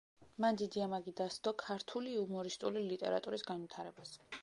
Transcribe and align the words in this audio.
მან 0.45 0.55
დიდი 0.61 0.81
ამაგი 0.85 1.13
დასდო 1.19 1.53
ქართული 1.65 2.17
იუმორისტული 2.17 2.87
ლიტერატურის 2.91 3.51
განვითარებას. 3.53 4.21